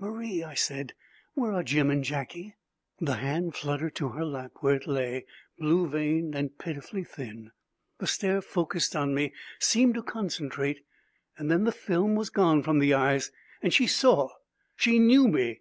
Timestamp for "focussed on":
8.42-9.14